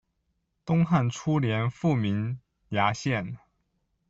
[0.65, 2.39] 东汉初年复名
[2.71, 3.37] 衙县。